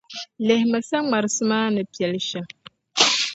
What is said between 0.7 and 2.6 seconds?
saŋmarsi maa ni Piɛl' shɛm.